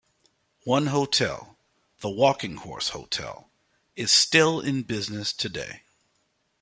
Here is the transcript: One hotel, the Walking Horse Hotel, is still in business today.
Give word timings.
One 0.63 0.87
hotel, 0.87 1.59
the 1.99 2.09
Walking 2.09 2.55
Horse 2.55 2.89
Hotel, 2.89 3.51
is 3.95 4.11
still 4.11 4.59
in 4.59 4.81
business 4.81 5.31
today. 5.31 5.83